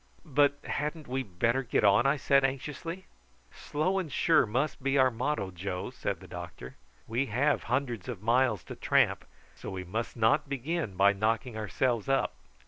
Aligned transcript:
"But 0.25 0.57
hadn't 0.63 1.07
we 1.07 1.21
better 1.21 1.61
get 1.61 1.83
on?" 1.83 2.07
I 2.07 2.17
said 2.17 2.43
anxiously. 2.43 3.05
"`Slow 3.53 4.01
and 4.01 4.11
sure' 4.11 4.47
must 4.47 4.81
be 4.81 4.97
our 4.97 5.11
motto, 5.11 5.51
Joe," 5.51 5.91
said 5.91 6.21
the 6.21 6.27
doctor. 6.27 6.75
"We 7.07 7.27
have 7.27 7.65
hundreds 7.65 8.09
of 8.09 8.23
miles 8.23 8.63
to 8.63 8.75
tramp, 8.75 9.25
so 9.55 9.69
we 9.69 9.83
must 9.83 10.17
not 10.17 10.49
begin 10.49 10.95
by 10.95 11.13
knocking 11.13 11.55
ourselves 11.55 12.09
up. 12.09 12.33